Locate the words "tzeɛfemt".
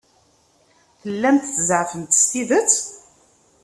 1.55-2.13